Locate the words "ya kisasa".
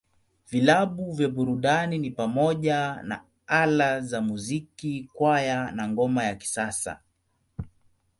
6.23-6.99